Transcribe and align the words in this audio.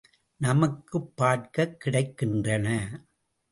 நமக்குப் 0.37 1.17
பார்க்கக் 1.17 1.81
கிடைக்கின்றன. 1.85 2.67